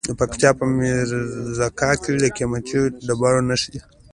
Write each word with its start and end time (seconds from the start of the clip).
د 0.09 0.11
پکتیا 0.19 0.51
په 0.59 0.65
میرزکه 0.77 1.89
کې 2.01 2.11
د 2.21 2.25
قیمتي 2.37 2.81
ډبرو 3.07 3.41
نښې 3.49 3.69
دي. 3.73 3.81